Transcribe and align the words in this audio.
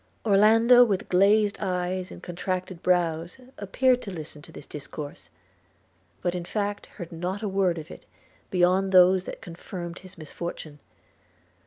Orlando 0.25 0.83
with 0.83 1.09
glazed 1.09 1.59
eyes 1.59 2.09
and 2.09 2.23
contracted 2.23 2.81
brows 2.81 3.37
appeared 3.59 4.01
to 4.01 4.09
listen 4.11 4.41
to 4.41 4.51
this 4.51 4.65
discourse; 4.65 5.29
but, 6.23 6.33
in 6.33 6.43
fact, 6.43 6.87
heard 6.87 7.11
not 7.11 7.43
a 7.43 7.47
word 7.47 7.77
of 7.77 7.91
it 7.91 8.07
beyond 8.49 8.91
those 8.91 9.25
that 9.25 9.41
confirmed 9.41 9.99
his 9.99 10.17
misfortune. 10.17 10.79